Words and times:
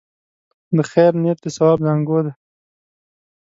د 0.75 0.77
خیر 0.91 1.11
نیت 1.21 1.39
د 1.43 1.47
ثواب 1.55 1.79
زانګو 1.85 2.19
ده. 2.25 2.31